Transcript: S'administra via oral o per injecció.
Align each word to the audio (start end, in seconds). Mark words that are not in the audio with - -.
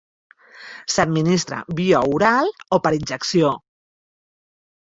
S'administra 0.93 1.59
via 1.81 2.01
oral 2.15 2.51
o 2.79 2.81
per 2.87 2.93
injecció. 3.01 3.53